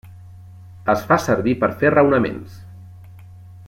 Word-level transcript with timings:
Es 0.93 1.03
fa 1.11 1.19
servir 1.27 1.55
per 1.65 1.71
fer 1.83 1.93
raonaments. 1.97 2.61